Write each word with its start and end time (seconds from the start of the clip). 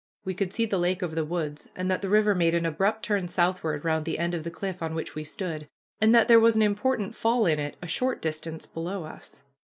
We 0.25 0.33
could 0.33 0.51
see 0.51 0.65
the 0.65 0.79
lake 0.79 1.03
over 1.03 1.13
the 1.13 1.23
woods, 1.23 1.67
and 1.75 1.91
that 1.91 2.01
the 2.01 2.09
river 2.09 2.33
made 2.33 2.55
an 2.55 2.65
abrupt 2.65 3.03
turn 3.05 3.27
southward 3.27 3.85
around 3.85 4.03
the 4.05 4.17
end 4.17 4.33
of 4.33 4.43
the 4.43 4.49
cliff 4.49 4.81
on 4.81 4.95
which 4.95 5.13
we 5.13 5.23
stood, 5.23 5.67
and 5.99 6.15
that 6.15 6.27
there 6.27 6.39
was 6.39 6.55
an 6.55 6.63
important 6.63 7.13
fall 7.13 7.45
in 7.45 7.59
it 7.59 7.75
a 7.83 7.87
short 7.87 8.19
distance 8.19 8.65
below 8.65 9.03
us. 9.03 9.43